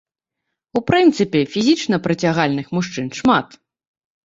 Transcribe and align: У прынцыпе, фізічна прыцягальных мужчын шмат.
У 0.79 0.81
прынцыпе, 0.89 1.39
фізічна 1.57 2.01
прыцягальных 2.07 2.73
мужчын 2.79 3.15
шмат. 3.21 3.47